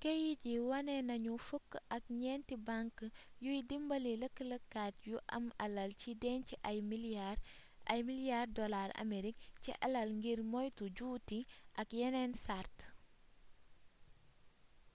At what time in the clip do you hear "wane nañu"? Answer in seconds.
0.70-1.34